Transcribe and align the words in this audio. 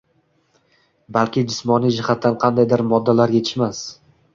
Balki 1.19 1.45
jismoniy 1.51 1.95
jihatdan 2.01 2.41
qandaydir 2.47 2.87
moddalar 2.95 3.41
yetishmas? 3.41 3.89